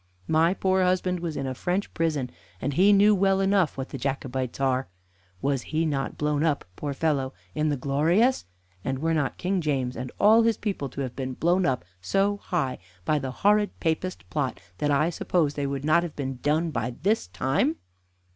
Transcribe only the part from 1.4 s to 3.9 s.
a French prison, and he knew well enough what